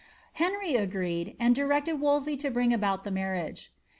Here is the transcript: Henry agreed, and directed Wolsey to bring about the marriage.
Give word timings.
Henry 0.33 0.73
agreed, 0.73 1.35
and 1.39 1.53
directed 1.53 1.99
Wolsey 2.01 2.35
to 2.37 2.49
bring 2.49 2.73
about 2.73 3.03
the 3.03 3.11
marriage. 3.11 3.71